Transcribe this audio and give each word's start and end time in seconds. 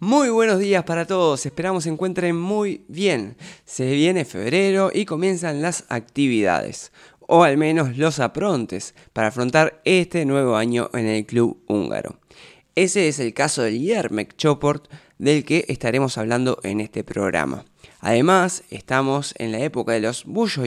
Muy 0.00 0.30
buenos 0.30 0.58
días 0.58 0.82
para 0.84 1.06
todos, 1.06 1.46
esperamos 1.46 1.84
se 1.84 1.90
encuentren 1.90 2.36
muy 2.36 2.84
bien. 2.88 3.36
Se 3.64 3.92
viene 3.92 4.24
febrero 4.24 4.90
y 4.92 5.04
comienzan 5.04 5.62
las 5.62 5.84
actividades, 5.90 6.92
o 7.20 7.44
al 7.44 7.56
menos 7.56 7.96
los 7.96 8.18
aprontes, 8.18 8.94
para 9.12 9.28
afrontar 9.28 9.80
este 9.84 10.24
nuevo 10.24 10.56
año 10.56 10.90
en 10.92 11.06
el 11.06 11.24
club 11.24 11.62
húngaro. 11.68 12.18
Ese 12.74 13.08
es 13.08 13.20
el 13.20 13.34
caso 13.34 13.62
del 13.62 13.80
Yermek 13.80 14.36
Choport, 14.36 14.90
del 15.18 15.44
que 15.44 15.66
estaremos 15.68 16.18
hablando 16.18 16.58
en 16.62 16.80
este 16.80 17.04
programa. 17.04 17.64
Además, 18.00 18.64
estamos 18.70 19.34
en 19.38 19.52
la 19.52 19.58
época 19.58 19.92
de 19.92 20.00
los 20.00 20.24
Buyo 20.24 20.64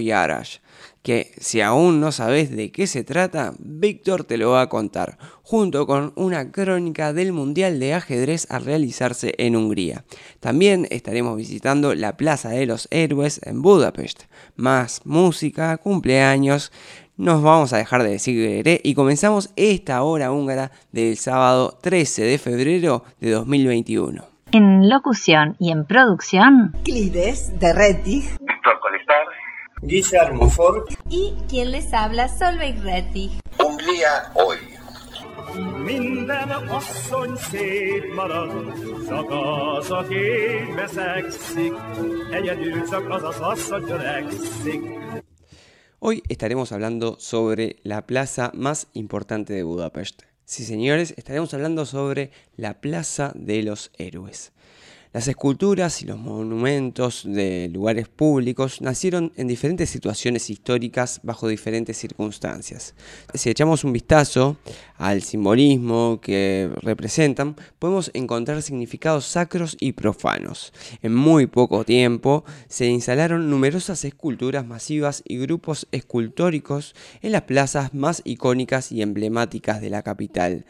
que 1.03 1.33
si 1.39 1.61
aún 1.61 1.99
no 1.99 2.11
sabes 2.11 2.55
de 2.55 2.71
qué 2.71 2.87
se 2.87 3.03
trata, 3.03 3.53
Víctor 3.59 4.23
te 4.23 4.37
lo 4.37 4.51
va 4.51 4.61
a 4.61 4.69
contar, 4.69 5.17
junto 5.41 5.87
con 5.87 6.13
una 6.15 6.51
crónica 6.51 7.13
del 7.13 7.33
Mundial 7.33 7.79
de 7.79 7.93
Ajedrez 7.93 8.47
a 8.49 8.59
realizarse 8.59 9.33
en 9.37 9.55
Hungría. 9.55 10.05
También 10.39 10.87
estaremos 10.91 11.35
visitando 11.37 11.95
la 11.95 12.17
Plaza 12.17 12.49
de 12.49 12.65
los 12.65 12.87
Héroes 12.91 13.41
en 13.43 13.61
Budapest. 13.61 14.23
Más 14.55 15.01
música, 15.05 15.77
cumpleaños, 15.77 16.71
nos 17.17 17.41
vamos 17.41 17.73
a 17.73 17.77
dejar 17.77 18.03
de 18.03 18.11
decir 18.11 18.81
y 18.83 18.93
comenzamos 18.93 19.51
esta 19.55 20.01
hora 20.03 20.31
húngara 20.31 20.71
del 20.91 21.17
sábado 21.17 21.77
13 21.81 22.23
de 22.23 22.37
febrero 22.37 23.03
de 23.19 23.31
2021. 23.31 24.31
En 24.53 24.89
locución 24.89 25.55
y 25.59 25.71
en 25.71 25.85
producción, 25.85 26.75
Clides 26.83 27.57
de 27.59 27.73
Colestar, 27.73 28.40
Guillermo 29.83 30.47
Ford 30.47 30.83
y 31.09 31.33
quien 31.49 31.71
les 31.71 31.91
habla 31.91 32.27
Solveig 32.27 32.79
Rettig. 32.83 33.31
Hungría 33.57 34.31
hoy. 34.35 34.57
Minden 35.83 36.49
asszony 36.49 37.35
szép 37.35 38.13
marad, 38.15 38.73
csak 39.07 39.29
az, 39.29 39.91
aki 39.91 40.15
veszekszik, 40.75 41.73
egyedül 42.31 42.89
csak 42.89 43.09
az 43.09 43.23
az 43.23 43.39
asszony 43.39 43.89
öregszik. 43.89 44.81
Hoy 45.99 46.21
estaremos 46.27 46.69
hablando 46.69 47.15
sobre 47.19 47.75
la 47.83 48.01
plaza 48.01 48.51
más 48.57 48.83
importante 48.91 49.53
de 49.53 49.63
Budapest. 49.63 50.25
Sí, 50.45 50.63
señores, 50.63 51.13
estaremos 51.17 51.53
hablando 51.53 51.85
sobre 51.85 52.29
la 52.55 52.73
Plaza 52.73 53.31
de 53.35 53.63
los 53.63 53.89
Héroes. 53.97 54.51
Las 55.13 55.27
esculturas 55.27 56.01
y 56.01 56.05
los 56.05 56.17
monumentos 56.17 57.23
de 57.25 57.67
lugares 57.67 58.07
públicos 58.07 58.79
nacieron 58.79 59.33
en 59.35 59.49
diferentes 59.49 59.89
situaciones 59.89 60.49
históricas 60.49 61.19
bajo 61.21 61.49
diferentes 61.49 61.97
circunstancias. 61.97 62.95
Si 63.33 63.49
echamos 63.49 63.83
un 63.83 63.91
vistazo 63.91 64.55
al 64.97 65.21
simbolismo 65.21 66.19
que 66.21 66.69
representan, 66.81 67.57
podemos 67.77 68.09
encontrar 68.13 68.61
significados 68.61 69.25
sacros 69.25 69.75
y 69.81 69.91
profanos. 69.91 70.71
En 71.01 71.13
muy 71.13 71.45
poco 71.45 71.83
tiempo 71.83 72.45
se 72.69 72.85
instalaron 72.85 73.49
numerosas 73.49 74.05
esculturas 74.05 74.65
masivas 74.65 75.23
y 75.27 75.39
grupos 75.39 75.89
escultóricos 75.91 76.95
en 77.21 77.33
las 77.33 77.41
plazas 77.41 77.93
más 77.93 78.21
icónicas 78.23 78.93
y 78.93 79.01
emblemáticas 79.01 79.81
de 79.81 79.89
la 79.89 80.03
capital 80.03 80.65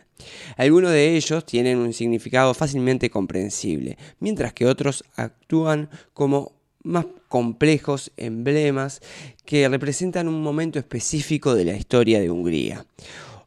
algunos 0.58 0.92
de 0.92 1.16
ellos 1.16 1.46
tienen 1.46 1.78
un 1.78 1.94
significado 1.94 2.54
fácilmente 2.54 3.10
comprensible, 3.10 3.98
mientras 4.20 4.54
que 4.54 4.66
otros 4.66 5.04
actúan 5.16 5.90
como 6.14 6.54
más 6.84 7.06
complejos 7.28 8.12
emblemas 8.18 9.02
que 9.46 9.68
representan 9.70 10.28
un 10.28 10.42
momento 10.42 10.80
específico 10.80 11.56
de 11.56 11.66
la 11.66 11.74
historia 11.74 12.20
de 12.20 12.32
Hungría. 12.32 12.86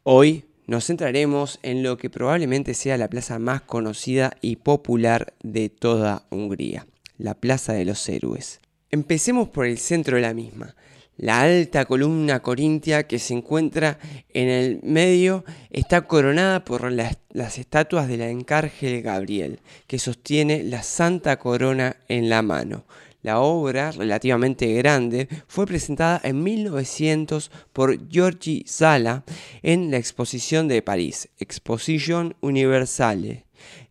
Hoy 0.02 0.44
nos 0.66 0.86
centraremos 0.86 1.58
en 1.62 1.82
lo 1.82 1.98
que 1.98 2.10
probablemente 2.10 2.74
sea 2.74 2.96
la 2.96 3.08
plaza 3.08 3.38
más 3.38 3.62
conocida 3.62 4.36
y 4.40 4.56
popular 4.56 5.34
de 5.42 5.68
toda 5.68 6.26
Hungría, 6.30 6.86
la 7.18 7.34
Plaza 7.34 7.72
de 7.74 7.84
los 7.84 8.08
Héroes. 8.08 8.60
Empecemos 8.90 9.48
por 9.48 9.66
el 9.66 9.78
centro 9.78 10.16
de 10.16 10.22
la 10.22 10.34
misma, 10.34 10.74
la 11.16 11.42
alta 11.42 11.84
columna 11.84 12.40
corintia 12.40 13.06
que 13.06 13.18
se 13.18 13.34
encuentra 13.34 13.98
en 14.32 14.48
el 14.48 14.80
medio 14.82 15.44
está 15.70 16.02
coronada 16.02 16.64
por 16.64 16.90
las, 16.90 17.58
estatuas 17.58 18.08
del 18.08 18.22
encárgel 18.22 19.02
Gabriel, 19.02 19.60
que 19.86 19.98
sostiene 19.98 20.64
la 20.64 20.82
santa 20.82 21.38
corona 21.38 21.96
en 22.08 22.28
la 22.28 22.42
mano. 22.42 22.84
La 23.22 23.40
obra, 23.40 23.90
relativamente 23.90 24.70
grande, 24.74 25.28
fue 25.46 25.64
presentada 25.66 26.20
en 26.24 26.42
1900 26.42 27.50
por 27.72 28.08
Giorgi 28.08 28.64
Sala 28.66 29.24
en 29.62 29.90
la 29.90 29.96
exposición 29.96 30.68
de 30.68 30.82
París, 30.82 31.30
Exposition 31.38 32.36
Universale, 32.42 33.46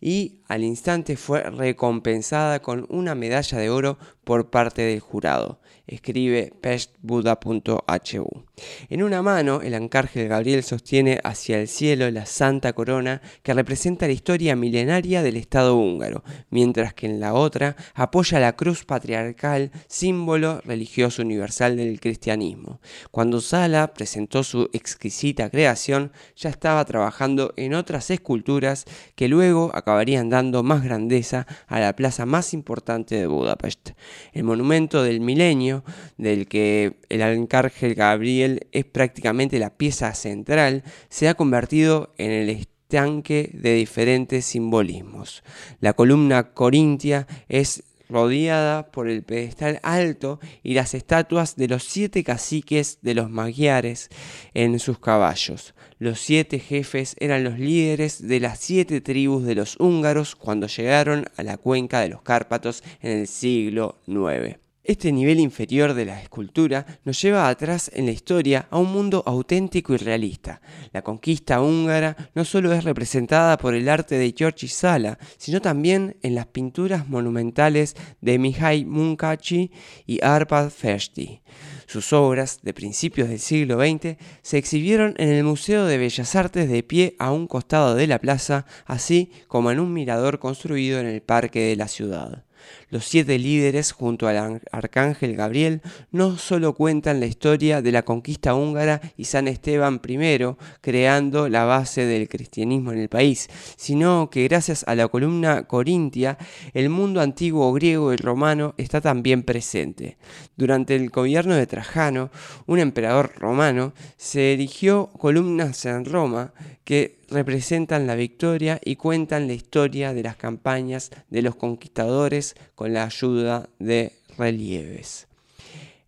y 0.06 0.42
al 0.50 0.66
instante 0.66 1.16
fue 1.16 1.44
recompensada 1.44 2.62
con 2.62 2.86
una 2.90 3.16
medalla 3.16 3.58
de 3.58 3.70
oro 3.70 3.98
por 4.26 4.50
parte 4.50 4.82
del 4.82 5.00
jurado 5.00 5.62
escribe 5.88 6.54
pestbuda.hu. 6.62 8.44
En 8.90 9.04
una 9.04 9.22
mano, 9.22 9.62
el 9.62 9.74
arcángel 9.74 10.30
Gabriel 10.30 10.64
sostiene 10.64 11.20
hacia 11.24 11.60
el 11.60 11.68
cielo 11.68 12.10
la 12.12 12.26
Santa 12.26 12.74
Corona 12.74 13.22
que 13.42 13.54
representa 13.54 14.08
la 14.08 14.14
historia 14.14 14.56
milenaria 14.56 15.22
del 15.24 15.36
Estado 15.36 15.76
húngaro, 15.76 16.24
mientras 16.50 16.94
que 16.94 17.08
en 17.08 17.20
la 17.20 17.34
otra 17.34 17.76
apoya 17.94 18.40
la 18.40 18.56
cruz 18.56 18.86
patriarcal, 18.86 19.72
símbolo 19.88 20.62
religioso 20.64 21.22
universal 21.22 21.76
del 21.76 22.00
cristianismo. 22.00 22.80
Cuando 23.12 23.42
Sala 23.42 23.94
presentó 23.94 24.44
su 24.44 24.70
exquisita 24.74 25.50
creación, 25.50 26.12
ya 26.36 26.50
estaba 26.50 26.86
trabajando 26.86 27.54
en 27.58 27.74
otras 27.74 28.10
esculturas 28.10 28.86
que 29.16 29.28
luego 29.28 29.72
acabarían 29.94 30.30
dando 30.30 30.64
más 30.64 30.84
grandeza 30.84 31.46
a 31.68 31.80
la 31.80 31.96
plaza 31.96 32.26
más 32.26 32.54
importante 32.56 33.16
de 33.16 33.28
Budapest. 33.28 33.92
El 34.32 34.44
monumento 34.44 35.04
del 35.04 35.22
milenio 35.22 35.84
del 36.18 36.48
que 36.48 36.98
el 37.10 37.22
arcángel 37.22 37.94
Gabriel 37.94 38.68
es 38.72 38.86
prácticamente 38.86 39.60
la 39.60 39.70
pieza 39.70 40.14
central, 40.16 40.84
se 41.10 41.30
ha 41.30 41.36
convertido 41.36 42.12
en 42.18 42.32
el 42.32 42.50
estanque 42.50 43.52
de 43.54 43.76
diferentes 43.76 44.46
simbolismos. 44.46 45.44
La 45.80 45.94
columna 45.94 46.54
corintia 46.54 47.28
es 47.48 47.84
rodeada 48.14 48.92
por 48.92 49.10
el 49.10 49.24
pedestal 49.24 49.80
alto 49.82 50.40
y 50.62 50.76
las 50.76 50.94
estatuas 50.94 51.56
de 51.56 51.68
los 51.68 51.84
siete 51.84 52.24
caciques 52.24 53.00
de 53.02 53.16
los 53.16 53.30
magiares 53.30 54.10
en 54.54 54.78
sus 54.80 55.00
caballos. 55.00 55.74
Los 55.98 56.20
siete 56.20 56.60
jefes 56.60 57.16
eran 57.20 57.44
los 57.44 57.58
líderes 57.58 58.26
de 58.26 58.40
las 58.40 58.60
siete 58.60 59.02
tribus 59.02 59.46
de 59.46 59.56
los 59.56 59.80
húngaros 59.80 60.36
cuando 60.36 60.68
llegaron 60.68 61.26
a 61.36 61.44
la 61.44 61.58
cuenca 61.58 62.02
de 62.02 62.10
los 62.10 62.22
Cárpatos 62.22 62.84
en 63.02 63.18
el 63.20 63.28
siglo 63.28 63.98
IX. 64.06 64.63
Este 64.86 65.14
nivel 65.14 65.40
inferior 65.40 65.94
de 65.94 66.04
la 66.04 66.22
escultura 66.22 66.86
nos 67.06 67.22
lleva 67.22 67.48
atrás 67.48 67.90
en 67.94 68.06
la 68.06 68.12
historia 68.12 68.68
a 68.70 68.78
un 68.80 68.92
mundo 68.92 69.24
auténtico 69.26 69.94
y 69.94 69.98
realista. 69.98 70.62
La 70.92 71.02
conquista 71.02 71.62
húngara 71.62 72.18
no 72.36 72.44
solo 72.44 72.74
es 72.74 72.84
representada 72.84 73.58
por 73.58 73.76
el 73.76 73.88
arte 73.88 74.16
de 74.16 74.36
Georgi 74.38 74.68
Sala, 74.68 75.18
sino 75.38 75.62
también 75.62 76.18
en 76.22 76.36
las 76.36 76.48
pinturas 76.48 77.08
monumentales 77.08 77.96
de 78.20 78.38
Mihai 78.38 78.84
Munkachi 78.84 79.72
y 80.06 80.22
Arpad 80.22 80.70
Festi. 80.70 81.40
Sus 81.88 82.12
obras, 82.12 82.60
de 82.62 82.74
principios 82.74 83.30
del 83.30 83.40
siglo 83.40 83.80
XX, 83.80 84.18
se 84.42 84.58
exhibieron 84.58 85.14
en 85.18 85.30
el 85.30 85.46
Museo 85.46 85.86
de 85.86 85.98
Bellas 85.98 86.36
Artes 86.36 86.70
de 86.70 86.84
pie 86.84 87.16
a 87.20 87.32
un 87.32 87.48
costado 87.48 87.96
de 87.96 88.08
la 88.08 88.20
plaza, 88.20 88.66
así 88.86 89.32
como 89.48 89.72
en 89.72 89.80
un 89.80 89.94
mirador 89.94 90.40
construido 90.40 91.00
en 91.00 91.06
el 91.06 91.22
parque 91.22 91.62
de 91.62 91.78
la 91.78 91.88
ciudad. 91.88 92.44
Los 92.90 93.06
siete 93.06 93.40
líderes, 93.40 93.92
junto 93.92 94.28
al 94.28 94.62
arcángel 94.72 95.36
Gabriel, 95.36 95.82
no 96.12 96.38
solo 96.38 96.74
cuentan 96.74 97.20
la 97.20 97.26
historia 97.26 97.82
de 97.82 97.92
la 97.92 98.04
conquista 98.04 98.56
húngara 98.56 99.02
y 99.18 99.26
San 99.26 99.48
Esteban 99.48 100.02
I, 100.08 100.40
creando 100.82 101.50
la 101.50 101.66
base 101.66 102.06
del 102.06 102.30
cristianismo 102.30 102.92
en 102.92 103.00
el 103.00 103.10
país, 103.10 103.50
sino 103.76 104.30
que 104.30 104.48
gracias 104.48 104.84
a 104.88 104.96
la 104.96 105.08
columna 105.08 105.64
corintia, 105.64 106.38
el 106.74 106.90
mundo 106.90 107.22
antiguo 107.22 107.72
griego 107.74 108.14
y 108.14 108.18
romano 108.18 108.76
está 108.78 109.02
también 109.02 109.44
presente. 109.44 110.18
Durante 110.56 110.96
el 110.96 111.10
gobierno 111.10 111.56
de 111.56 111.68
Trajano, 111.68 112.30
un 112.66 112.80
emperador 112.80 113.34
romano, 113.38 113.94
se 114.18 114.54
erigió 114.54 115.08
columnas 115.18 115.86
en 115.86 116.06
Roma 116.06 116.54
que 116.84 117.23
representan 117.34 118.08
la 118.08 118.16
victoria 118.16 118.80
y 118.84 118.96
cuentan 118.96 119.48
la 119.48 119.54
historia 119.54 120.14
de 120.14 120.24
las 120.24 120.38
campañas 120.38 121.12
de 121.30 121.42
los 121.42 121.56
conquistadores 121.56 122.56
con 122.76 122.94
la 122.94 123.04
ayuda 123.04 123.70
de 123.80 124.14
relieves. 124.38 125.28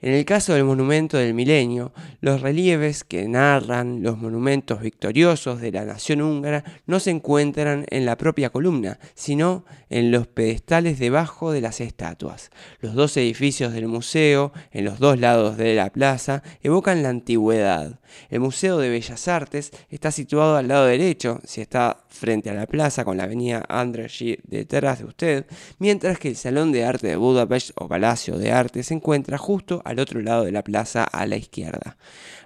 En 0.01 0.13
el 0.13 0.25
caso 0.25 0.53
del 0.53 0.65
monumento 0.65 1.17
del 1.17 1.33
milenio, 1.33 1.93
los 2.19 2.41
relieves 2.41 3.05
que 3.05 3.27
narran 3.29 4.03
los 4.03 4.17
monumentos 4.17 4.81
victoriosos 4.81 5.61
de 5.61 5.71
la 5.71 5.85
nación 5.85 6.21
húngara 6.21 6.65
no 6.85 6.99
se 6.99 7.11
encuentran 7.11 7.85
en 7.89 8.05
la 8.05 8.17
propia 8.17 8.49
columna, 8.49 8.99
sino 9.13 9.63
en 9.89 10.11
los 10.11 10.27
pedestales 10.27 10.99
debajo 10.99 11.51
de 11.51 11.61
las 11.61 11.79
estatuas. 11.79 12.51
Los 12.81 12.93
dos 12.93 13.15
edificios 13.15 13.71
del 13.71 13.87
museo, 13.87 14.51
en 14.71 14.83
los 14.83 14.99
dos 14.99 15.17
lados 15.17 15.55
de 15.55 15.73
la 15.75 15.89
plaza, 15.89 16.43
evocan 16.61 17.01
la 17.01 17.09
antigüedad. 17.09 17.99
El 18.29 18.41
Museo 18.41 18.77
de 18.77 18.89
Bellas 18.89 19.27
Artes 19.27 19.71
está 19.89 20.11
situado 20.11 20.57
al 20.57 20.67
lado 20.67 20.85
derecho, 20.85 21.39
si 21.45 21.61
está 21.61 22.05
frente 22.09 22.49
a 22.49 22.53
la 22.53 22.67
plaza 22.67 23.03
con 23.03 23.17
la 23.17 23.23
avenida 23.23 23.65
Andrzej 23.67 24.39
detrás 24.43 24.99
de 24.99 25.05
usted, 25.05 25.45
mientras 25.79 26.19
que 26.19 26.29
el 26.29 26.35
Salón 26.35 26.71
de 26.71 26.85
Arte 26.85 27.07
de 27.07 27.15
Budapest 27.15 27.71
o 27.75 27.87
Palacio 27.87 28.37
de 28.37 28.51
Arte 28.51 28.83
se 28.83 28.93
encuentra 28.93 29.37
justo 29.37 29.81
al 29.85 29.99
otro 29.99 30.21
lado 30.21 30.43
de 30.43 30.51
la 30.51 30.63
plaza 30.63 31.03
a 31.03 31.25
la 31.25 31.37
izquierda. 31.37 31.97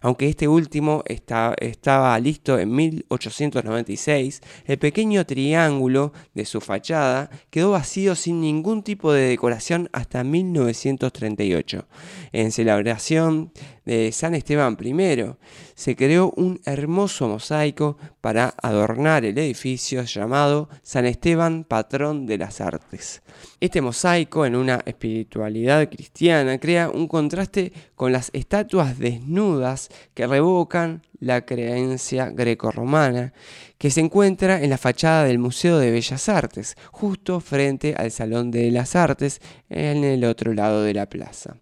Aunque 0.01 0.29
este 0.29 0.47
último 0.47 1.03
estaba 1.07 2.19
listo 2.19 2.59
en 2.59 2.73
1896, 2.73 4.41
el 4.65 4.77
pequeño 4.77 5.25
triángulo 5.25 6.13
de 6.33 6.45
su 6.45 6.61
fachada 6.61 7.29
quedó 7.49 7.71
vacío 7.71 8.15
sin 8.15 8.41
ningún 8.41 8.83
tipo 8.83 9.11
de 9.11 9.29
decoración 9.29 9.89
hasta 9.91 10.23
1938. 10.23 11.87
En 12.31 12.51
celebración 12.51 13.51
de 13.85 14.11
San 14.11 14.35
Esteban 14.35 14.77
I, 14.79 15.35
se 15.75 15.95
creó 15.95 16.31
un 16.35 16.61
hermoso 16.65 17.27
mosaico 17.27 17.97
para 18.21 18.53
adornar 18.61 19.25
el 19.25 19.37
edificio 19.37 20.03
llamado 20.03 20.69
San 20.83 21.05
Esteban, 21.05 21.63
patrón 21.63 22.25
de 22.25 22.37
las 22.37 22.61
artes. 22.61 23.21
Este 23.61 23.81
mosaico, 23.81 24.45
en 24.45 24.55
una 24.55 24.81
espiritualidad 24.85 25.89
cristiana, 25.89 26.57
crea 26.59 26.89
un 26.89 27.09
contraste 27.09 27.73
con 27.95 28.13
las 28.13 28.29
estatuas 28.31 28.97
desnudas 28.97 29.89
que 30.13 30.27
revocan 30.27 31.01
la 31.19 31.45
creencia 31.45 32.29
grecorromana, 32.29 33.33
que 33.77 33.91
se 33.91 33.99
encuentra 33.99 34.63
en 34.63 34.69
la 34.69 34.77
fachada 34.77 35.25
del 35.25 35.39
Museo 35.39 35.77
de 35.77 35.91
Bellas 35.91 36.29
Artes, 36.29 36.77
justo 36.91 37.41
frente 37.41 37.95
al 37.97 38.11
Salón 38.11 38.49
de 38.49 38.71
las 38.71 38.95
Artes, 38.95 39.41
en 39.69 40.05
el 40.05 40.23
otro 40.23 40.53
lado 40.53 40.83
de 40.83 40.93
la 40.93 41.09
plaza. 41.09 41.57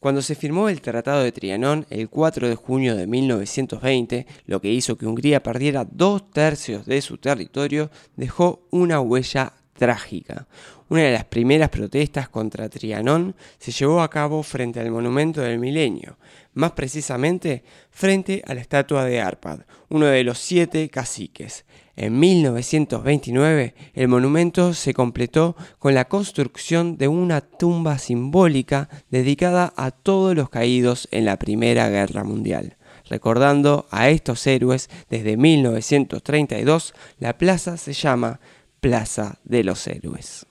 Cuando 0.00 0.20
se 0.20 0.34
firmó 0.34 0.68
el 0.68 0.82
Tratado 0.82 1.22
de 1.22 1.32
Trianón 1.32 1.86
el 1.88 2.10
4 2.10 2.48
de 2.48 2.54
junio 2.56 2.94
de 2.94 3.06
1920, 3.06 4.26
lo 4.44 4.60
que 4.60 4.70
hizo 4.70 4.98
que 4.98 5.06
Hungría 5.06 5.42
perdiera 5.42 5.86
dos 5.90 6.30
tercios 6.30 6.84
de 6.84 7.00
su 7.00 7.16
territorio, 7.16 7.90
dejó 8.16 8.66
una 8.70 9.00
huella 9.00 9.54
trágica. 9.72 10.46
Una 10.90 11.02
de 11.02 11.12
las 11.12 11.24
primeras 11.24 11.68
protestas 11.68 12.30
contra 12.30 12.70
Trianón 12.70 13.34
se 13.58 13.72
llevó 13.72 14.00
a 14.00 14.08
cabo 14.08 14.42
frente 14.42 14.80
al 14.80 14.90
Monumento 14.90 15.42
del 15.42 15.58
Milenio, 15.58 16.16
más 16.54 16.72
precisamente 16.72 17.62
frente 17.90 18.42
a 18.46 18.54
la 18.54 18.62
estatua 18.62 19.04
de 19.04 19.20
Arpad, 19.20 19.60
uno 19.90 20.06
de 20.06 20.24
los 20.24 20.38
siete 20.38 20.88
caciques. 20.88 21.66
En 21.94 22.18
1929 22.18 23.74
el 23.92 24.08
monumento 24.08 24.72
se 24.72 24.94
completó 24.94 25.56
con 25.78 25.94
la 25.94 26.06
construcción 26.06 26.96
de 26.96 27.08
una 27.08 27.42
tumba 27.42 27.98
simbólica 27.98 28.88
dedicada 29.10 29.74
a 29.76 29.90
todos 29.90 30.34
los 30.34 30.48
caídos 30.48 31.06
en 31.10 31.26
la 31.26 31.38
Primera 31.38 31.90
Guerra 31.90 32.24
Mundial. 32.24 32.78
Recordando 33.10 33.86
a 33.90 34.08
estos 34.08 34.46
héroes 34.46 34.88
desde 35.10 35.36
1932, 35.36 36.94
la 37.18 37.36
plaza 37.36 37.76
se 37.76 37.92
llama 37.92 38.40
Plaza 38.80 39.38
de 39.44 39.64
los 39.64 39.86
Héroes. 39.86 40.47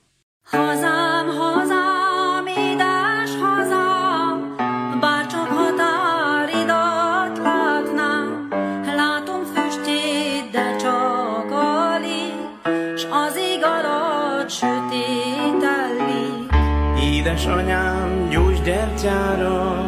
Hazám, 0.51 1.27
hazám, 1.27 2.45
édes 2.47 3.31
hazám, 3.41 4.55
bárcsak 4.99 5.47
határidat 5.47 7.38
látnám, 7.38 8.47
látom 8.95 9.41
füstjét, 9.44 10.51
de 10.51 10.75
csak 10.75 11.51
alig, 11.51 12.33
az 13.11 13.38
ég 13.38 13.63
alatt 13.63 14.49
sötét 14.49 15.63
ellik. 15.63 16.51
Édesanyám, 17.01 18.29
gyógygyertyára, 18.29 19.85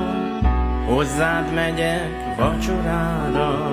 hozzád 0.86 1.54
megyek 1.54 2.36
vacsorára, 2.38 3.72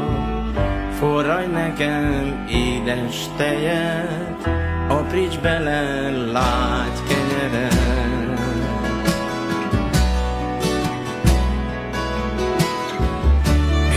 forraj 0.99 1.47
nekem 1.47 2.47
édes 2.49 3.25
tejet, 3.37 4.56
apríts 5.17 5.39
bele 5.39 6.11
lágy 6.33 6.99
kenyeret. 7.09 8.41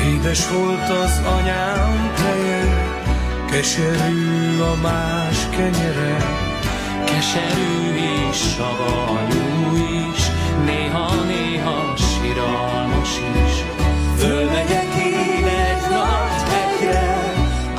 Édes 0.05 0.49
volt 0.49 0.89
az 0.89 1.21
anyám 1.25 2.13
teje, 2.15 2.63
keserű 3.51 4.59
a 4.59 4.75
más 4.81 5.49
kenyere, 5.49 6.17
keserű 7.05 7.95
is, 8.29 8.37
savanyú 8.37 9.75
is, 9.75 10.21
néha-néha 10.65 11.93
siralmas 11.95 13.19
is. 13.45 13.63
Fölmegyek 14.17 14.93
én 14.95 15.47
egy 15.47 15.89
nagy 15.89 16.41
hegyre, 16.51 17.23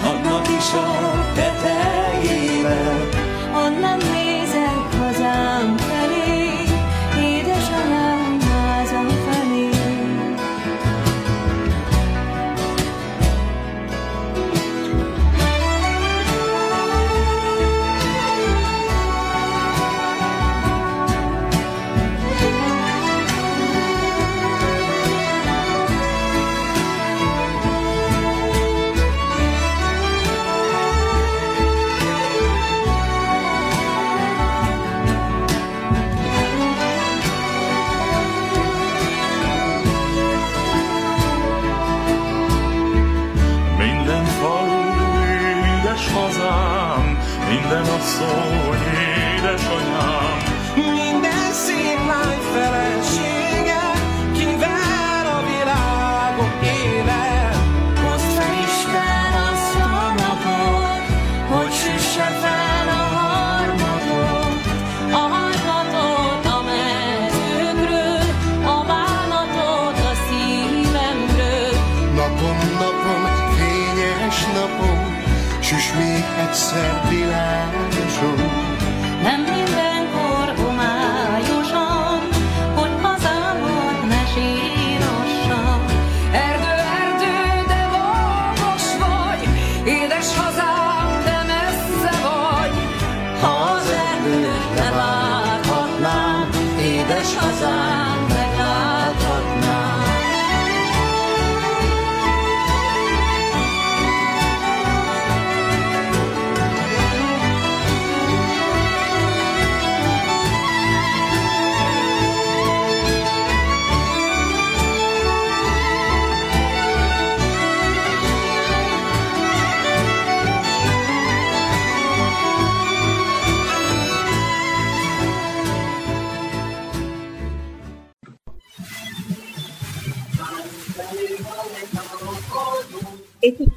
annak 0.05 0.49
is 0.49 0.73
a 0.73 1.10
con 56.41 56.49
qué 56.61 56.70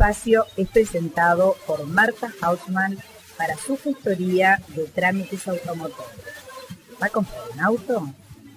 espacio 0.04 0.46
es 0.58 0.68
presentado 0.68 1.56
por 1.66 1.88
Marta 1.88 2.30
Hausmann 2.42 2.98
para 3.38 3.56
su 3.56 3.78
gestoría 3.78 4.62
de 4.76 4.84
trámites 4.88 5.48
automotores. 5.48 6.20
¿Va 7.02 7.08
a 7.08 7.10
comprar 7.10 7.40
un 7.54 7.62
auto? 7.62 8.14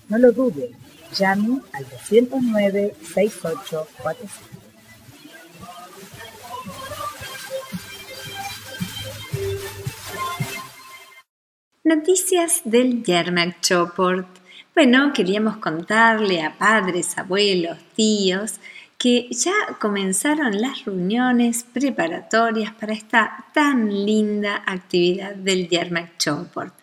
No 0.08 0.18
lo 0.18 0.32
dude, 0.32 0.72
llame 1.16 1.60
al 1.72 1.86
209-6845. 1.86 4.28
Noticias 11.84 12.62
del 12.64 13.04
Yermak 13.04 13.60
Choport. 13.60 14.26
Bueno, 14.74 15.12
queríamos 15.14 15.58
contarle 15.58 16.42
a 16.42 16.58
padres, 16.58 17.16
abuelos, 17.16 17.78
tíos, 17.94 18.54
que 19.06 19.28
ya 19.30 19.76
comenzaron 19.78 20.60
las 20.60 20.84
reuniones 20.84 21.62
preparatorias 21.62 22.74
para 22.74 22.92
esta 22.92 23.44
tan 23.54 23.88
linda 24.04 24.64
actividad 24.66 25.36
del 25.36 25.68
Yermak 25.68 26.18
Choport. 26.18 26.74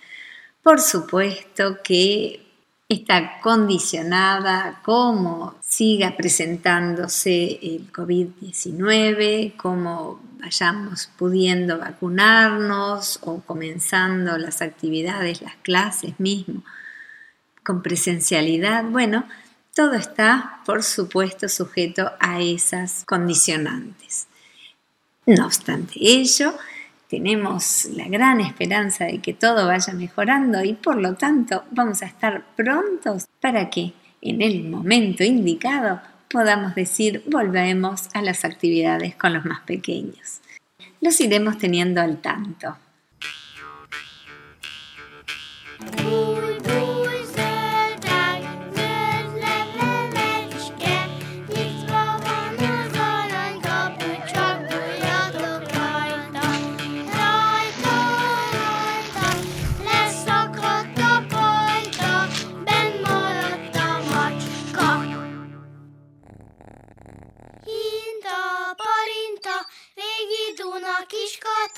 Por 0.62 0.80
supuesto 0.80 1.80
que 1.84 2.42
está 2.88 3.42
condicionada 3.42 4.80
cómo 4.86 5.56
siga 5.60 6.16
presentándose 6.16 7.60
el 7.62 7.92
COVID-19, 7.92 9.58
cómo 9.58 10.22
vayamos 10.40 11.10
pudiendo 11.18 11.78
vacunarnos 11.78 13.20
o 13.24 13.42
comenzando 13.42 14.38
las 14.38 14.62
actividades, 14.62 15.42
las 15.42 15.58
clases 15.58 16.18
mismo, 16.22 16.64
con 17.66 17.82
presencialidad. 17.82 18.86
Bueno, 18.86 19.26
todo 19.74 19.94
está, 19.94 20.62
por 20.66 20.84
supuesto, 20.84 21.50
sujeto 21.50 22.12
a 22.20 22.42
esas 22.42 23.04
condicionantes. 23.06 24.28
No 25.26 25.46
obstante 25.46 25.94
ello, 26.00 26.54
tenemos 27.10 27.86
la 27.86 28.08
gran 28.08 28.42
esperanza 28.42 29.06
de 29.06 29.20
que 29.20 29.34
todo 29.34 29.68
vaya 29.68 29.94
mejorando 29.94 30.64
y 30.64 30.74
por 30.74 30.98
lo 30.98 31.16
tanto 31.16 31.64
vamos 31.72 32.02
a 32.02 32.06
estar 32.06 32.44
prontos 32.56 33.26
para 33.40 33.70
que 33.70 33.94
en 34.22 34.42
el 34.42 34.64
momento 34.64 35.24
indicado 35.24 36.02
podamos 36.30 36.76
decir 36.76 37.24
volvemos 37.28 38.10
a 38.14 38.22
las 38.22 38.46
actividades 38.46 39.16
con 39.16 39.34
los 39.34 39.46
más 39.46 39.62
pequeños. 39.62 40.42
Los 41.02 41.20
iremos 41.20 41.58
teniendo 41.58 42.02
al 42.02 42.22
tanto. 42.22 42.78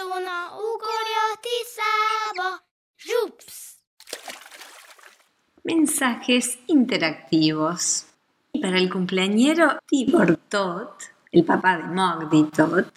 Ugorja 0.05 1.25
Tiszába. 1.43 2.49
Zsups! 2.97 3.77
Mensajes 5.63 6.57
interactivos. 6.67 8.05
Y 8.53 8.59
para 8.61 8.77
el 8.77 8.89
cumpleañero 8.89 9.79
Tibor 9.87 10.37
Tot, 10.49 10.93
el 11.31 11.43
papá 11.43 11.77
de 11.77 11.83
Mogdi 11.83 12.43
Tot, 12.51 12.87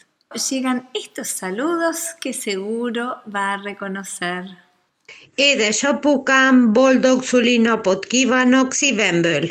llegan 0.51 0.89
estos 0.95 1.29
saludos 1.29 2.15
que 2.21 2.33
seguro 2.33 3.23
va 3.27 3.55
a 3.55 3.57
reconocer. 3.57 4.45
Édesapukám 5.35 6.73
boldog 6.73 7.23
szülinapot 7.23 8.07
kívánok 8.07 8.73
szívemből. 8.73 9.51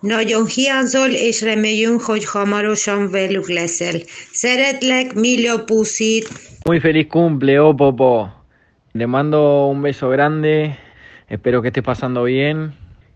Nagyon 0.00 0.46
hiányzol, 0.46 1.08
és 1.08 1.40
reméljünk, 1.40 2.00
hogy 2.00 2.24
hamarosan 2.24 3.10
velük 3.10 3.48
leszel. 3.48 4.00
Szeretlek, 4.32 5.14
Milio 5.14 5.64
Pusit. 5.64 6.28
Muy 6.68 6.80
feliz 6.80 7.08
cumple, 7.08 7.58
oh 7.60 7.74
Popo. 7.74 8.30
Le 8.92 9.06
mando 9.06 9.68
un 9.68 9.80
beso 9.80 10.10
grande. 10.10 10.76
Espero 11.26 11.62
que 11.62 11.68
estés 11.68 11.82
pasando 11.82 12.24
bien. 12.24 12.74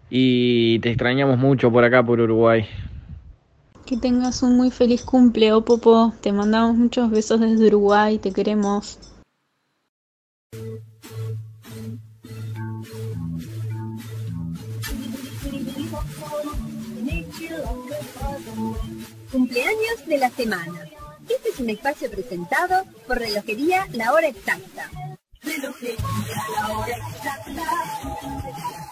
Y 0.08 0.78
te 0.78 0.88
extrañamos 0.88 1.36
mucho 1.36 1.70
por 1.70 1.84
acá, 1.84 2.02
por 2.02 2.18
Uruguay. 2.18 2.64
Que 3.84 3.98
tengas 3.98 4.42
un 4.42 4.56
muy 4.56 4.70
feliz 4.70 5.02
cumple, 5.02 5.52
oh 5.52 5.66
Popo. 5.66 6.14
Te 6.22 6.32
mandamos 6.32 6.78
muchos 6.78 7.10
besos 7.10 7.40
desde 7.40 7.66
Uruguay. 7.66 8.16
Te 8.16 8.32
queremos. 8.32 8.98
Cumpleaños 19.30 20.06
de 20.06 20.16
la 20.16 20.30
semana. 20.30 20.91
Este 21.28 21.48
es 21.50 21.60
un 21.60 21.70
espacio 21.70 22.10
presentado 22.10 22.84
por 23.06 23.18
Relojería 23.18 23.86
La 23.92 24.12
Hora 24.12 24.28
Exacta. 24.28 24.90
Relojería 25.42 25.96
La 26.56 26.68
Hora 26.76 26.96
Exacta. 26.96 27.64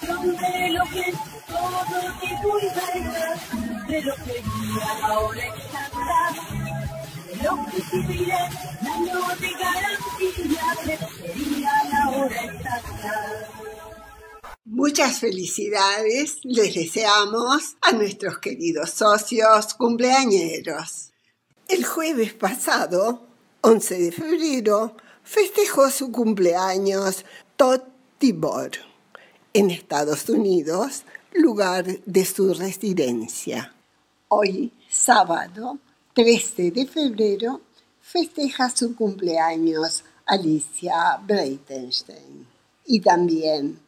Son 0.07 0.39
relojes, 0.39 1.15
todo 1.47 1.71
lo 1.71 2.21
que 2.21 2.29
tú 2.43 2.59
encargas. 2.59 3.41
Relojería 3.89 4.99
La 5.01 5.19
Hora 5.19 5.47
Exacta. 5.47 6.35
Relojes 7.29 7.85
años 8.83 9.41
de 9.41 9.51
garantía. 9.53 10.75
Relojería 10.85 11.71
La 11.91 12.11
Hora 12.11 12.45
Exacta. 12.45 13.51
Muchas 14.65 15.19
felicidades 15.19 16.39
les 16.45 16.75
deseamos 16.75 17.77
a 17.83 17.93
nuestros 17.93 18.39
queridos 18.39 18.91
socios 18.91 19.75
cumpleañeros. 19.75 21.10
El 21.71 21.85
jueves 21.85 22.33
pasado, 22.33 23.29
11 23.61 23.99
de 24.01 24.11
febrero, 24.11 24.97
festejó 25.23 25.89
su 25.89 26.11
cumpleaños 26.11 27.25
Todd 27.55 27.83
Tibor 28.19 28.73
en 29.53 29.71
Estados 29.71 30.29
Unidos, 30.29 31.05
lugar 31.33 31.85
de 32.05 32.25
su 32.25 32.55
residencia. 32.55 33.73
Hoy, 34.27 34.73
sábado 34.91 35.79
13 36.15 36.73
de 36.73 36.87
febrero, 36.87 37.61
festeja 38.01 38.69
su 38.69 38.97
cumpleaños 38.97 40.03
Alicia 40.27 41.21
Breitenstein 41.25 42.49
y 42.85 43.01
también 43.01 43.79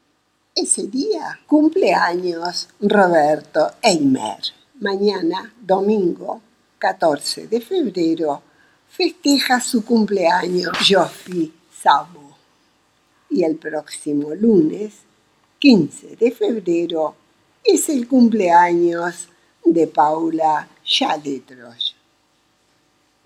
ese 0.54 0.86
día 0.86 1.40
cumpleaños 1.48 2.68
Roberto 2.80 3.72
Eimer. 3.82 4.38
Mañana, 4.78 5.52
domingo 5.60 6.42
14 6.82 7.46
de 7.46 7.60
febrero, 7.60 8.42
festeja 8.88 9.60
su 9.60 9.84
cumpleaños 9.84 10.76
Jofi 10.84 11.52
Sabo. 11.80 12.36
Y 13.30 13.44
el 13.44 13.54
próximo 13.54 14.34
lunes, 14.34 14.94
15 15.60 16.16
de 16.16 16.32
febrero, 16.32 17.14
es 17.62 17.88
el 17.88 18.08
cumpleaños 18.08 19.28
de 19.64 19.86
Paula 19.86 20.68
Schadetros. 20.84 21.94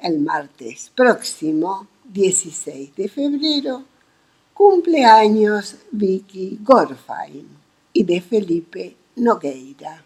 El 0.00 0.18
martes 0.18 0.92
próximo, 0.94 1.88
16 2.04 2.94
de 2.94 3.08
febrero, 3.08 3.84
cumpleaños 4.52 5.76
Vicky 5.92 6.58
Gorfain 6.62 7.48
y 7.94 8.04
de 8.04 8.20
Felipe 8.20 8.96
Nogueira. 9.16 10.05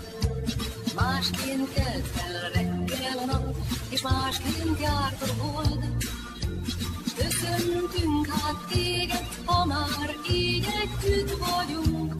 Másként 0.95 1.73
kelt 1.73 2.07
fel 2.07 2.49
reggel 2.53 3.17
a 3.17 3.25
nap, 3.25 3.55
és 3.89 4.01
másként 4.01 4.79
járt 4.79 5.21
a 5.21 5.43
hold. 5.43 5.85
Köszöntünk 7.15 8.27
hát 8.27 8.67
téged, 8.69 9.27
ha 9.45 9.65
már 9.65 10.15
így 10.31 10.67
együtt 10.81 11.37
vagyunk. 11.37 12.15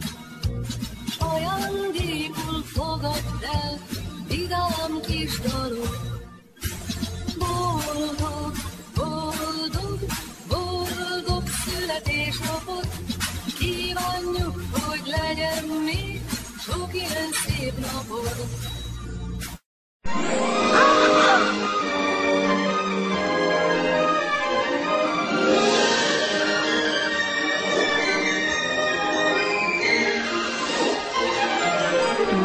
S 1.10 1.16
ajándékul 1.18 2.62
fogadd 2.64 3.44
el, 3.62 3.78
vidám 4.28 5.00
kis 5.06 5.40
dalok. 5.40 5.96
Boldog, 7.38 8.52
boldog, 8.94 9.98
boldog 10.48 11.48
születésnap 16.72 16.92
ilyen 16.92 17.32
szép 17.32 17.72
napon. 17.78 18.20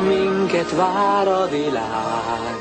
Minket 0.07 0.71
vár 0.75 1.27
a 1.27 1.47
világ, 1.49 2.57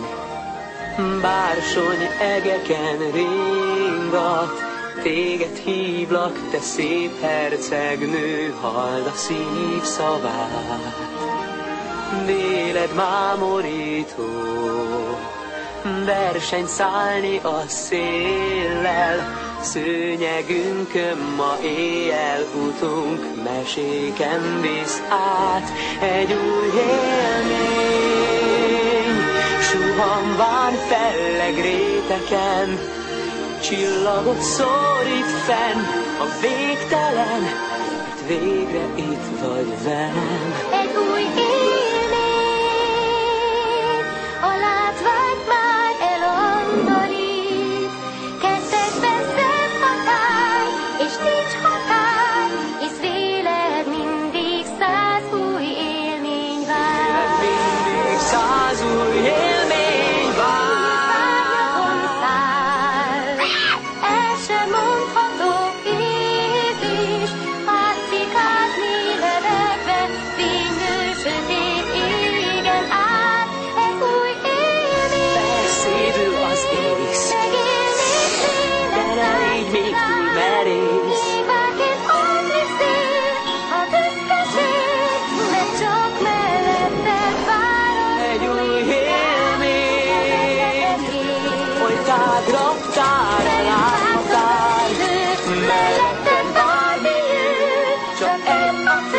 bársony 1.20 2.08
egeken 2.20 3.10
ringat, 3.12 4.64
Téged 5.02 5.56
hívlak, 5.56 6.50
te 6.50 6.60
szép 6.60 7.20
hercegnő, 7.20 8.54
halld 8.60 9.06
a 9.06 9.12
szív 9.14 9.82
szavát. 9.82 11.35
Véled 12.26 12.94
mámorító, 12.94 14.24
verseny 16.04 16.66
szállni 16.66 17.36
a 17.42 17.62
széllel, 17.66 19.44
Szőnyegünkön 19.60 21.18
ma 21.36 21.56
éjjel 21.62 22.44
utunk, 22.54 23.44
meséken 23.44 24.60
visz 24.60 25.02
át 25.08 25.72
egy 26.00 26.32
új 26.32 26.66
élmény. 26.66 27.96
Suhanván 29.60 30.72
felleg 30.88 31.54
réteken, 31.54 32.78
Csillagot 33.62 34.40
szórít 34.40 35.30
fenn. 35.44 35.80
A 36.18 36.40
végtelen, 36.40 37.40
mert 37.40 38.26
végre 38.26 38.86
itt 38.94 39.40
vagy 39.40 39.82
velem. 39.84 40.75
Joel. 98.18 99.15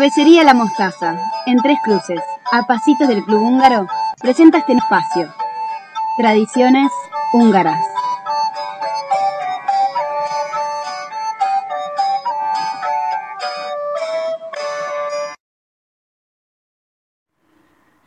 Cervecería 0.00 0.44
La 0.44 0.54
Mostaza, 0.54 1.20
en 1.44 1.58
Tres 1.58 1.76
Cruces, 1.84 2.22
a 2.50 2.66
pasitos 2.66 3.06
del 3.06 3.22
Club 3.22 3.42
Húngaro, 3.42 3.86
presenta 4.18 4.56
este 4.56 4.72
espacio. 4.72 5.30
Tradiciones 6.16 6.90
húngaras. 7.34 7.78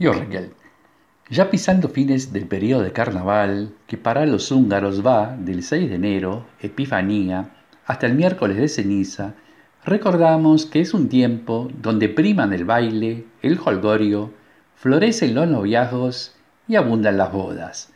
Jorgel. 0.01 0.55
Ya 1.29 1.51
pisando 1.51 1.89
fines 1.89 2.33
del 2.33 2.47
periodo 2.47 2.81
de 2.81 2.91
carnaval, 2.91 3.75
que 3.85 3.97
para 3.99 4.25
los 4.25 4.51
húngaros 4.51 5.05
va 5.05 5.37
del 5.37 5.61
6 5.61 5.91
de 5.91 5.95
enero, 5.95 6.47
Epifanía, 6.59 7.51
hasta 7.85 8.07
el 8.07 8.15
miércoles 8.15 8.57
de 8.57 8.67
ceniza, 8.67 9.35
recordamos 9.85 10.65
que 10.65 10.81
es 10.81 10.93
un 10.93 11.09
tiempo 11.09 11.69
donde 11.81 12.09
priman 12.09 12.53
el 12.53 12.65
baile, 12.65 13.25
el 13.41 13.59
holgorio, 13.63 14.31
florecen 14.75 15.35
los 15.35 15.47
noviazgos 15.47 16.35
y 16.67 16.75
abundan 16.75 17.17
las 17.17 17.31
bodas. 17.31 17.93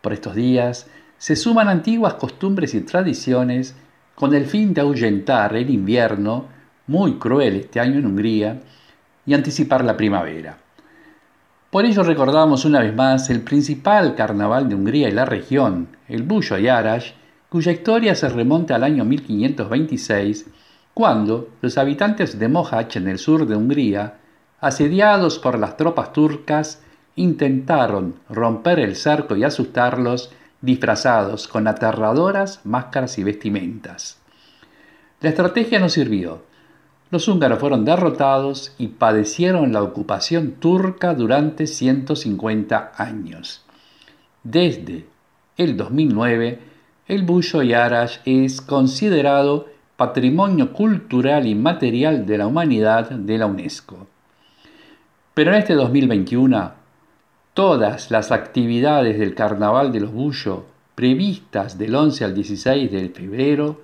Por 0.00 0.12
estos 0.12 0.34
días 0.34 0.88
se 1.18 1.36
suman 1.36 1.68
antiguas 1.68 2.14
costumbres 2.14 2.74
y 2.74 2.82
tradiciones 2.82 3.74
con 4.14 4.34
el 4.34 4.46
fin 4.46 4.74
de 4.74 4.80
ahuyentar 4.82 5.54
el 5.56 5.70
invierno, 5.70 6.46
muy 6.86 7.14
cruel 7.14 7.56
este 7.56 7.80
año 7.80 7.98
en 7.98 8.06
Hungría, 8.06 8.60
y 9.26 9.34
anticipar 9.34 9.84
la 9.84 9.96
primavera. 9.96 10.58
Por 11.70 11.84
ello 11.84 12.02
recordamos 12.02 12.64
una 12.64 12.80
vez 12.80 12.94
más 12.94 13.28
el 13.28 13.42
principal 13.42 14.14
carnaval 14.14 14.68
de 14.68 14.74
Hungría 14.76 15.08
y 15.08 15.12
la 15.12 15.24
región, 15.24 15.88
el 16.08 16.22
Bullo 16.22 16.56
Yarash, 16.58 17.12
cuya 17.48 17.72
historia 17.72 18.14
se 18.14 18.28
remonta 18.28 18.76
al 18.76 18.84
año 18.84 19.04
1526, 19.04 20.46
cuando 20.96 21.50
los 21.60 21.76
habitantes 21.76 22.38
de 22.38 22.48
Mohacs 22.48 22.96
en 22.96 23.06
el 23.06 23.18
sur 23.18 23.46
de 23.46 23.54
Hungría, 23.54 24.14
asediados 24.60 25.38
por 25.38 25.58
las 25.58 25.76
tropas 25.76 26.14
turcas, 26.14 26.80
intentaron 27.16 28.14
romper 28.30 28.80
el 28.80 28.96
cerco 28.96 29.36
y 29.36 29.44
asustarlos 29.44 30.30
disfrazados 30.62 31.48
con 31.48 31.68
aterradoras 31.68 32.62
máscaras 32.64 33.18
y 33.18 33.24
vestimentas. 33.24 34.16
La 35.20 35.28
estrategia 35.28 35.78
no 35.80 35.90
sirvió. 35.90 36.44
Los 37.10 37.28
húngaros 37.28 37.58
fueron 37.58 37.84
derrotados 37.84 38.74
y 38.78 38.88
padecieron 38.88 39.74
la 39.74 39.82
ocupación 39.82 40.52
turca 40.52 41.12
durante 41.12 41.66
150 41.66 42.92
años. 42.96 43.66
Desde 44.42 45.04
el 45.58 45.76
2009, 45.76 46.58
el 47.06 47.22
Bullo 47.22 47.60
Yarash 47.60 48.20
es 48.24 48.62
considerado 48.62 49.75
Patrimonio 49.96 50.72
Cultural 50.74 51.46
y 51.46 51.54
Material 51.54 52.26
de 52.26 52.38
la 52.38 52.46
Humanidad 52.46 53.10
de 53.10 53.38
la 53.38 53.46
UNESCO. 53.46 54.06
Pero 55.32 55.52
en 55.52 55.58
este 55.58 55.74
2021, 55.74 56.72
todas 57.54 58.10
las 58.10 58.30
actividades 58.30 59.18
del 59.18 59.34
Carnaval 59.34 59.92
de 59.92 60.00
los 60.00 60.12
Bullo 60.12 60.66
previstas 60.94 61.78
del 61.78 61.94
11 61.94 62.24
al 62.24 62.34
16 62.34 62.90
de 62.90 63.08
febrero, 63.10 63.80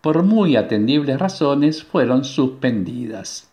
por 0.00 0.22
muy 0.22 0.56
atendibles 0.56 1.18
razones, 1.18 1.82
fueron 1.84 2.24
suspendidas. 2.24 3.48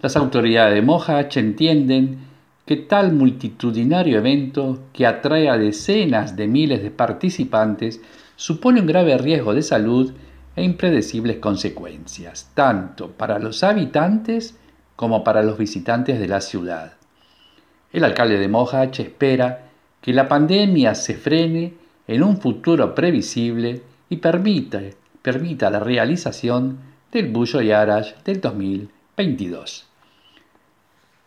Las 0.00 0.16
autoridades 0.16 0.74
de 0.74 0.82
Mohacs 0.82 1.36
entienden 1.36 2.18
que 2.66 2.76
tal 2.76 3.12
multitudinario 3.12 4.18
evento, 4.18 4.84
que 4.92 5.06
atrae 5.06 5.48
a 5.48 5.58
decenas 5.58 6.36
de 6.36 6.46
miles 6.46 6.82
de 6.82 6.90
participantes, 6.90 8.00
supone 8.36 8.80
un 8.80 8.86
grave 8.86 9.16
riesgo 9.18 9.54
de 9.54 9.62
salud 9.62 10.12
e 10.56 10.62
impredecibles 10.62 11.38
consecuencias, 11.38 12.50
tanto 12.54 13.10
para 13.10 13.38
los 13.38 13.64
habitantes 13.64 14.56
como 14.96 15.24
para 15.24 15.42
los 15.42 15.58
visitantes 15.58 16.18
de 16.18 16.28
la 16.28 16.40
ciudad. 16.40 16.94
El 17.92 18.04
alcalde 18.04 18.38
de 18.38 18.48
Mohacs 18.48 19.00
espera 19.00 19.70
que 20.00 20.12
la 20.12 20.28
pandemia 20.28 20.94
se 20.94 21.14
frene 21.14 21.74
en 22.06 22.22
un 22.22 22.38
futuro 22.38 22.94
previsible 22.94 23.82
y 24.08 24.16
permita, 24.16 24.80
permita 25.22 25.70
la 25.70 25.80
realización 25.80 26.78
del 27.10 27.28
Bullo 27.28 27.60
Yarash 27.60 28.14
del 28.24 28.40
2022. 28.40 29.86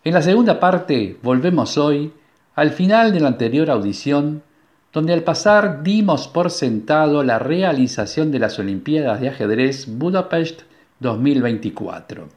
En 0.04 0.14
la 0.14 0.22
segunda 0.22 0.60
parte 0.60 1.18
volvemos 1.22 1.78
hoy 1.78 2.14
al 2.56 2.72
final 2.72 3.12
de 3.14 3.20
la 3.20 3.28
anterior 3.28 3.70
audición 3.70 4.44
donde 4.94 5.14
al 5.14 5.24
pasar 5.24 5.84
dimos 5.84 6.28
por 6.28 6.50
sentado 6.50 7.24
la 7.24 7.40
realización 7.40 8.32
de 8.32 8.40
las 8.40 8.58
Olimpiadas 8.60 9.22
de 9.22 9.30
Ajedrez 9.30 9.86
Budapest 9.88 10.62
2024. 11.00 12.28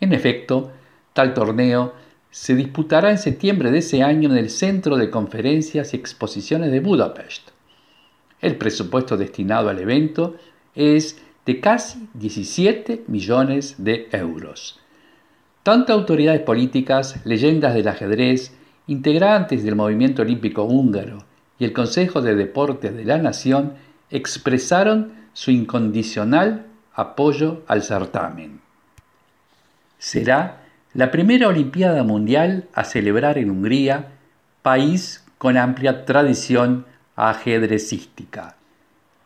En 0.00 0.12
efecto, 0.12 0.72
tal 1.12 1.34
torneo 1.34 1.92
se 2.30 2.54
disputará 2.54 3.10
en 3.10 3.18
septiembre 3.18 3.70
de 3.70 3.78
ese 3.78 4.02
año 4.02 4.30
en 4.30 4.38
el 4.38 4.48
Centro 4.48 4.96
de 4.96 5.10
Conferencias 5.10 5.92
y 5.92 5.96
Exposiciones 5.96 6.72
de 6.72 6.80
Budapest. 6.80 7.50
El 8.40 8.56
presupuesto 8.56 9.16
destinado 9.16 9.68
al 9.68 9.78
evento 9.78 10.36
es 10.74 11.20
de 11.44 11.60
casi 11.60 12.08
17 12.14 13.04
millones 13.06 13.76
de 13.78 14.08
euros. 14.12 14.80
Tanto 15.62 15.92
autoridades 15.92 16.40
políticas, 16.40 17.24
leyendas 17.24 17.74
del 17.74 17.86
ajedrez, 17.86 18.56
integrantes 18.92 19.64
del 19.64 19.74
movimiento 19.74 20.22
olímpico 20.22 20.64
húngaro 20.64 21.24
y 21.58 21.64
el 21.64 21.72
Consejo 21.72 22.20
de 22.20 22.34
Deportes 22.34 22.94
de 22.94 23.04
la 23.04 23.18
Nación 23.18 23.74
expresaron 24.10 25.12
su 25.32 25.50
incondicional 25.50 26.66
apoyo 26.94 27.62
al 27.66 27.82
certamen. 27.82 28.60
Será 29.98 30.62
la 30.92 31.10
primera 31.10 31.48
Olimpiada 31.48 32.02
Mundial 32.02 32.68
a 32.74 32.84
celebrar 32.84 33.38
en 33.38 33.50
Hungría, 33.50 34.08
país 34.60 35.24
con 35.38 35.56
amplia 35.56 36.04
tradición 36.04 36.84
ajedrecística. 37.16 38.56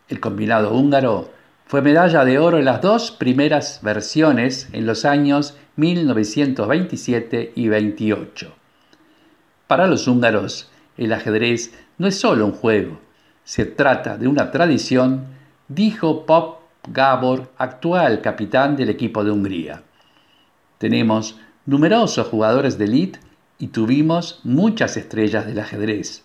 El 0.08 0.20
combinado 0.20 0.72
húngaro 0.72 1.30
fue 1.66 1.82
medalla 1.82 2.24
de 2.24 2.38
oro 2.38 2.58
en 2.58 2.66
las 2.66 2.80
dos 2.80 3.10
primeras 3.10 3.80
versiones 3.82 4.68
en 4.72 4.86
los 4.86 5.04
años 5.04 5.56
1927 5.74 7.52
y 7.56 7.68
28. 7.68 8.55
Para 9.66 9.86
los 9.86 10.06
húngaros, 10.06 10.70
el 10.96 11.12
ajedrez 11.12 11.72
no 11.98 12.06
es 12.06 12.18
solo 12.18 12.46
un 12.46 12.52
juego, 12.52 13.00
se 13.42 13.64
trata 13.64 14.16
de 14.16 14.28
una 14.28 14.50
tradición, 14.50 15.26
dijo 15.68 16.24
Pop 16.24 16.60
Gabor, 16.88 17.50
actual 17.58 18.20
capitán 18.20 18.76
del 18.76 18.90
equipo 18.90 19.24
de 19.24 19.32
Hungría. 19.32 19.82
Tenemos 20.78 21.38
numerosos 21.64 22.28
jugadores 22.28 22.78
de 22.78 22.84
élite 22.84 23.20
y 23.58 23.68
tuvimos 23.68 24.40
muchas 24.44 24.96
estrellas 24.96 25.46
del 25.46 25.58
ajedrez. 25.58 26.22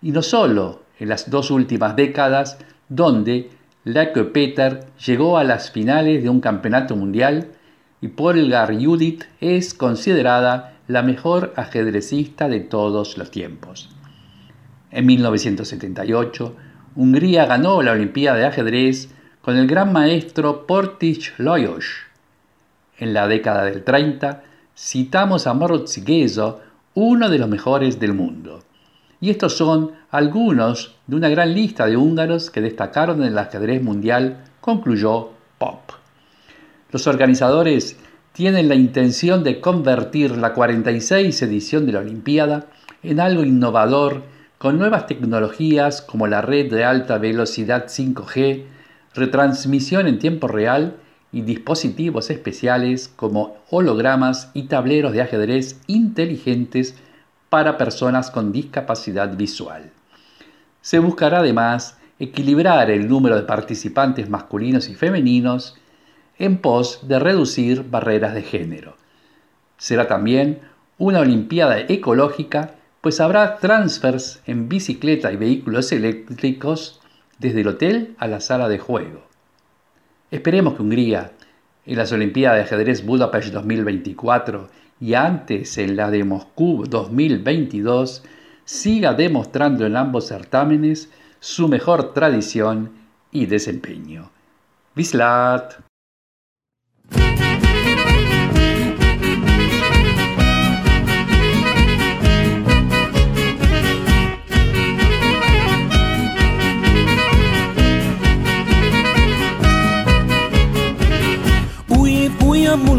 Y 0.00 0.12
no 0.12 0.22
solo 0.22 0.82
en 1.00 1.08
las 1.08 1.30
dos 1.30 1.50
últimas 1.50 1.96
décadas, 1.96 2.58
donde 2.88 3.50
Leke 3.84 4.24
Peter 4.24 4.86
llegó 5.04 5.38
a 5.38 5.44
las 5.44 5.70
finales 5.70 6.22
de 6.22 6.28
un 6.28 6.40
campeonato 6.40 6.94
mundial 6.94 7.48
y 8.00 8.08
Polgar 8.08 8.72
Judith 8.74 9.24
es 9.40 9.74
considerada 9.74 10.77
la 10.88 11.02
mejor 11.02 11.52
ajedrecista 11.56 12.48
de 12.48 12.60
todos 12.60 13.18
los 13.18 13.30
tiempos. 13.30 13.90
En 14.90 15.06
1978, 15.06 16.56
Hungría 16.96 17.44
ganó 17.44 17.82
la 17.82 17.92
Olimpiada 17.92 18.38
de 18.38 18.46
Ajedrez 18.46 19.10
con 19.42 19.56
el 19.56 19.66
gran 19.66 19.92
maestro 19.92 20.66
Portis 20.66 21.32
Lajos. 21.38 21.84
En 22.96 23.12
la 23.12 23.28
década 23.28 23.64
del 23.64 23.84
30, 23.84 24.42
citamos 24.76 25.46
a 25.46 25.54
Moritz 25.54 26.02
Gezo, 26.04 26.60
uno 26.94 27.28
de 27.28 27.38
los 27.38 27.48
mejores 27.48 28.00
del 28.00 28.14
mundo. 28.14 28.64
Y 29.20 29.30
estos 29.30 29.56
son 29.56 29.92
algunos 30.10 30.96
de 31.06 31.16
una 31.16 31.28
gran 31.28 31.52
lista 31.52 31.86
de 31.86 31.96
húngaros 31.96 32.50
que 32.50 32.62
destacaron 32.62 33.22
en 33.22 33.28
el 33.28 33.38
ajedrez 33.38 33.82
mundial, 33.82 34.44
concluyó 34.60 35.30
Pop. 35.58 35.92
Los 36.90 37.06
organizadores 37.06 37.98
tienen 38.38 38.68
la 38.68 38.76
intención 38.76 39.42
de 39.42 39.60
convertir 39.60 40.38
la 40.38 40.54
46 40.54 41.42
edición 41.42 41.86
de 41.86 41.92
la 41.92 41.98
Olimpiada 41.98 42.66
en 43.02 43.18
algo 43.18 43.42
innovador 43.42 44.22
con 44.58 44.78
nuevas 44.78 45.08
tecnologías 45.08 46.02
como 46.02 46.28
la 46.28 46.40
red 46.40 46.70
de 46.70 46.84
alta 46.84 47.18
velocidad 47.18 47.86
5G, 47.86 48.62
retransmisión 49.12 50.06
en 50.06 50.20
tiempo 50.20 50.46
real 50.46 50.98
y 51.32 51.40
dispositivos 51.40 52.30
especiales 52.30 53.08
como 53.08 53.56
hologramas 53.70 54.52
y 54.54 54.68
tableros 54.68 55.12
de 55.14 55.22
ajedrez 55.22 55.80
inteligentes 55.88 56.94
para 57.48 57.76
personas 57.76 58.30
con 58.30 58.52
discapacidad 58.52 59.36
visual. 59.36 59.90
Se 60.80 61.00
buscará 61.00 61.40
además 61.40 61.98
equilibrar 62.20 62.88
el 62.88 63.08
número 63.08 63.34
de 63.34 63.42
participantes 63.42 64.30
masculinos 64.30 64.88
y 64.88 64.94
femeninos 64.94 65.74
en 66.38 66.58
pos 66.58 67.08
de 67.08 67.18
reducir 67.18 67.84
barreras 67.88 68.34
de 68.34 68.42
género. 68.42 68.96
Será 69.76 70.06
también 70.06 70.60
una 70.98 71.20
Olimpiada 71.20 71.78
ecológica, 71.80 72.74
pues 73.00 73.20
habrá 73.20 73.58
transfers 73.58 74.42
en 74.46 74.68
bicicleta 74.68 75.32
y 75.32 75.36
vehículos 75.36 75.92
eléctricos 75.92 77.00
desde 77.38 77.60
el 77.60 77.68
hotel 77.68 78.14
a 78.18 78.26
la 78.26 78.40
sala 78.40 78.68
de 78.68 78.78
juego. 78.78 79.22
Esperemos 80.30 80.74
que 80.74 80.82
Hungría, 80.82 81.32
en 81.86 81.96
las 81.96 82.12
Olimpiadas 82.12 82.58
de 82.58 82.64
Ajedrez 82.64 83.04
Budapest 83.06 83.52
2024 83.52 84.68
y 85.00 85.14
antes 85.14 85.78
en 85.78 85.96
la 85.96 86.10
de 86.10 86.24
Moscú 86.24 86.84
2022, 86.88 88.24
siga 88.64 89.14
demostrando 89.14 89.86
en 89.86 89.96
ambos 89.96 90.26
certámenes 90.26 91.10
su 91.40 91.68
mejor 91.68 92.12
tradición 92.12 92.90
y 93.30 93.46
desempeño. 93.46 94.30
Vislat. 94.94 95.87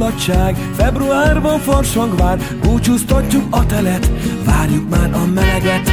Mulatság, 0.10 0.56
februárban 0.76 1.60
farsang 1.60 2.18
vár, 2.18 2.40
búcsúztatjuk 2.62 3.44
a 3.50 3.66
telet, 3.66 4.12
várjuk 4.46 4.90
már 4.90 5.14
a 5.14 5.26
meleget. 5.34 5.92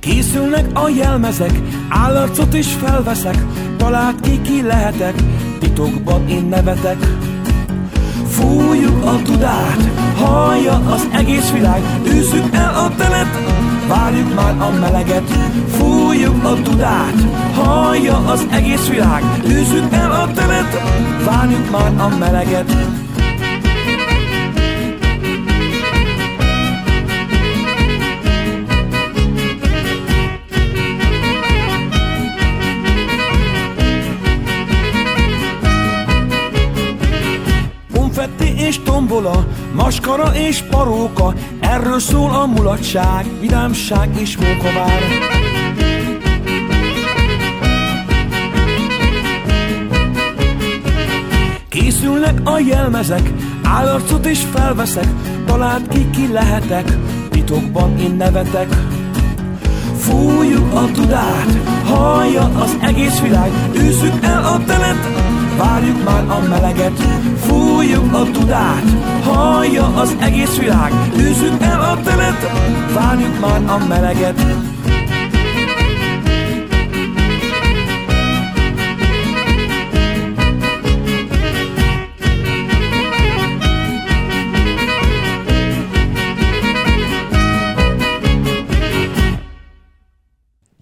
Készülnek 0.00 0.78
a 0.78 0.88
jelmezek, 0.88 1.60
állarcot 1.88 2.54
is 2.54 2.72
felveszek, 2.72 3.44
talált 3.76 4.20
ki 4.20 4.40
ki 4.42 4.62
lehetek, 4.62 5.14
titokban 5.58 6.28
én 6.28 6.44
nevetek. 6.44 6.98
Fújjuk 8.28 9.04
a 9.04 9.22
tudát, 9.22 9.88
hallja 10.16 10.72
az 10.72 11.08
egész 11.12 11.50
világ, 11.50 11.82
űzzük 12.06 12.54
el 12.54 12.74
a 12.74 12.94
telet, 12.96 13.28
várjuk 13.90 14.34
már 14.34 14.54
a 14.58 14.70
meleget. 14.80 15.30
Fújjuk 15.68 16.44
a 16.44 16.62
tudát, 16.62 17.14
hallja 17.54 18.16
az 18.16 18.46
egész 18.50 18.88
világ, 18.88 19.22
űzzük 19.46 19.92
el 19.92 20.10
a 20.10 20.30
telet, 20.34 20.82
várjuk 21.24 21.70
már 21.70 21.92
a 21.98 22.16
meleget. 22.18 22.72
Tombola, 39.10 39.46
maskara 39.74 40.34
és 40.34 40.62
paróka, 40.70 41.34
erről 41.60 42.00
szól 42.00 42.30
a 42.30 42.46
mulatság, 42.46 43.26
vidámság 43.40 44.08
és 44.20 44.36
mókavár. 44.36 45.02
Készülnek 51.68 52.40
a 52.44 52.58
jelmezek, 52.58 53.32
állarcot 53.62 54.26
is 54.26 54.40
felveszek, 54.54 55.06
talált 55.46 55.88
ki 55.88 56.10
ki 56.10 56.32
lehetek, 56.32 56.96
titokban 57.30 57.98
én 57.98 58.14
nevetek. 58.14 58.68
Fújjuk 59.98 60.74
a 60.74 60.90
tudát, 60.92 61.58
hallja 61.84 62.42
az 62.42 62.76
egész 62.80 63.20
világ, 63.20 63.50
űzzük 63.76 64.24
el 64.24 64.44
a 64.44 64.64
telet, 64.64 65.39
várjuk 65.60 66.04
már 66.04 66.24
a 66.28 66.40
meleget. 66.48 66.98
Fújjuk 67.36 68.14
a 68.14 68.30
tudát, 68.30 68.84
hallja 69.24 69.86
az 69.86 70.16
egész 70.20 70.56
világ, 70.58 70.92
űzzük 71.16 71.62
el 71.62 71.80
a 71.80 72.00
telet, 72.04 72.40
várjuk 72.94 73.40
már 73.40 73.62
a 73.66 73.86
meleget. 73.88 74.40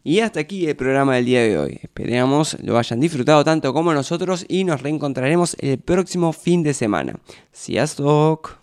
Y 0.08 0.20
hasta 0.20 0.40
aquí 0.40 0.66
el 0.66 0.74
programa 0.74 1.16
del 1.16 1.26
día 1.26 1.42
de 1.42 1.58
hoy. 1.58 1.80
Esperamos 1.82 2.56
lo 2.64 2.78
hayan 2.78 2.98
disfrutado 2.98 3.44
tanto 3.44 3.74
como 3.74 3.92
nosotros 3.92 4.46
y 4.48 4.64
nos 4.64 4.80
reencontraremos 4.80 5.54
el 5.60 5.78
próximo 5.80 6.32
fin 6.32 6.62
de 6.62 6.72
semana. 6.72 7.20
Sziasztok! 7.52 8.56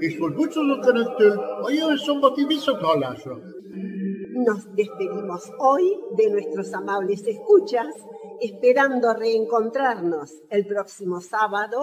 És 0.00 0.18
most 0.18 0.34
búcsúzunk 0.34 0.86
Önöktől 0.86 1.38
a 1.62 1.70
jövő 1.70 1.96
szombati 1.96 2.44
visszathallásra. 2.46 3.34
Nos 4.44 4.62
despedimos 4.74 5.42
hoy 5.56 5.84
de 6.16 6.30
nuestros 6.30 6.72
amables 6.72 7.22
escuchas, 7.26 7.94
esperando 8.38 9.14
reencontrarnos 9.14 10.30
el 10.48 10.66
próximo 10.66 11.20
sábado. 11.20 11.78